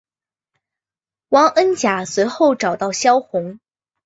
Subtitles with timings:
[1.29, 3.59] 汪恩甲随后找到萧红。